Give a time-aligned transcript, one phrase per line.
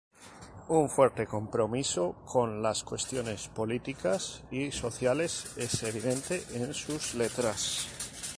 [0.69, 7.87] Un fuerte compromiso con las cuestiones políticas y sociales es evidente en sus letras.